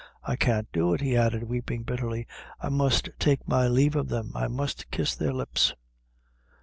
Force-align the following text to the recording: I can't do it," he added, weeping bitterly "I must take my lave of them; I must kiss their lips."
I 0.23 0.35
can't 0.35 0.67
do 0.71 0.95
it," 0.95 1.01
he 1.01 1.15
added, 1.15 1.43
weeping 1.43 1.83
bitterly 1.83 2.25
"I 2.59 2.69
must 2.69 3.09
take 3.19 3.47
my 3.47 3.67
lave 3.67 3.95
of 3.95 4.09
them; 4.09 4.31
I 4.33 4.47
must 4.47 4.89
kiss 4.89 5.13
their 5.13 5.31
lips." 5.31 5.75